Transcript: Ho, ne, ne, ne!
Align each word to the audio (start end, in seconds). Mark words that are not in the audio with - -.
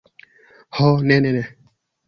Ho, 0.79 0.87
ne, 1.11 1.21
ne, 1.27 1.31
ne! 1.37 1.47